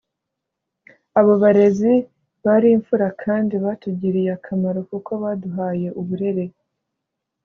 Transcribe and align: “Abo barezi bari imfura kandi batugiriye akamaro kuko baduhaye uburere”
“Abo 1.19 1.33
barezi 1.43 1.93
bari 2.45 2.67
imfura 2.77 3.07
kandi 3.23 3.53
batugiriye 3.63 4.29
akamaro 4.37 4.79
kuko 4.89 5.11
baduhaye 5.23 5.87
uburere” 6.01 6.45